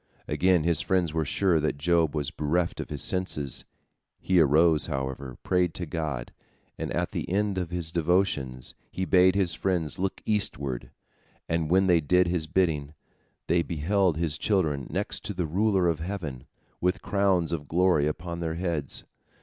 Again 0.27 0.63
his 0.63 0.81
friends 0.81 1.13
were 1.13 1.25
sure 1.25 1.59
that 1.59 1.77
Job 1.77 2.15
was 2.15 2.31
bereft 2.31 2.79
of 2.79 2.89
his 2.89 3.03
senses. 3.03 3.65
He 4.19 4.39
arose, 4.39 4.87
however, 4.87 5.37
prayed 5.43 5.75
to 5.75 5.85
God, 5.85 6.33
and 6.75 6.91
at 6.91 7.11
the 7.11 7.29
end 7.29 7.59
of 7.59 7.69
his 7.69 7.91
devotions, 7.91 8.73
he 8.89 9.05
bade 9.05 9.35
his 9.35 9.53
friends 9.53 9.99
look 9.99 10.23
eastward, 10.25 10.89
and 11.47 11.69
when 11.69 11.85
they 11.85 12.01
did 12.01 12.25
his 12.25 12.47
bidding, 12.47 12.95
they 13.45 13.61
beheld 13.61 14.17
his 14.17 14.39
children 14.39 14.87
next 14.89 15.23
to 15.25 15.35
the 15.35 15.45
Ruler 15.45 15.87
of 15.87 15.99
heaven, 15.99 16.45
with 16.79 17.03
crowns 17.03 17.51
of 17.51 17.67
glory 17.67 18.07
upon 18.07 18.39
their 18.39 18.55
heads. 18.55 19.03